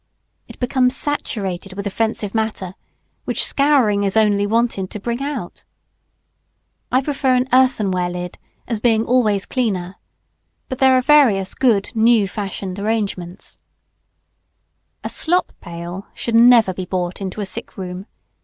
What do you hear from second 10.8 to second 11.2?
are